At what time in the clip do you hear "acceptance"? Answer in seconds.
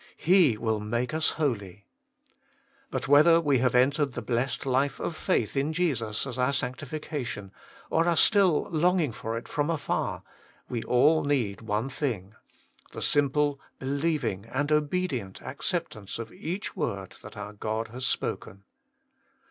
15.43-16.17